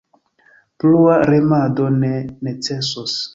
[0.83, 2.11] Plua remado ne
[2.49, 3.15] necesos.